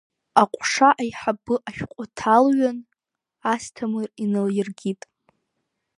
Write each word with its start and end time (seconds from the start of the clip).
Аҟәша 0.41 0.89
аиҳабы 1.01 1.55
ашәҟәы 1.69 2.03
ҭалыҩын, 2.17 2.77
Асҭамыпр 3.53 4.09
инаилыркит. 4.23 5.01